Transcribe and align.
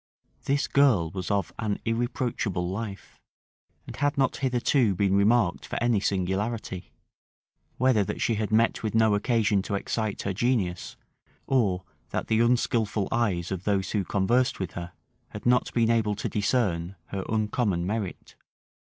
This 0.45 0.67
girl 0.67 1.11
was 1.11 1.29
of 1.29 1.53
an 1.59 1.77
irreproachable 1.85 2.67
life, 2.67 3.19
and 3.85 3.95
had 3.97 4.17
not 4.17 4.37
hitherto 4.37 4.95
been 4.95 5.13
remarked 5.13 5.63
for 5.67 5.77
any 5.79 5.99
singularity; 5.99 6.91
whether 7.77 8.03
that 8.05 8.19
she 8.19 8.33
had 8.33 8.51
met 8.51 8.81
with 8.81 8.95
no 8.95 9.13
occasion 9.13 9.61
to 9.61 9.75
excite 9.75 10.23
her 10.23 10.33
genius, 10.33 10.97
or 11.45 11.83
that 12.09 12.29
the 12.29 12.39
unskilful 12.39 13.09
eyes 13.11 13.51
of 13.51 13.63
those 13.63 13.91
who 13.91 14.03
conversed 14.03 14.59
with 14.59 14.71
her 14.71 14.93
had 15.29 15.45
not 15.45 15.71
been 15.75 15.91
able 15.91 16.15
to 16.15 16.27
discern 16.27 16.95
her 17.09 17.23
uncommon 17.29 17.85
merit. 17.85 18.33